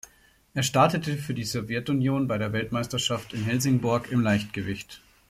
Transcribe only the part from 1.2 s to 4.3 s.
die Sowjetunion bei der Weltmeisterschaft in Helsingborg im